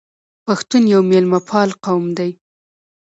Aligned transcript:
پښتون 0.45 0.83
یو 0.93 1.01
میلمه 1.09 1.39
پال 1.49 1.69
قوم 1.83 2.05
دی. 2.17 2.31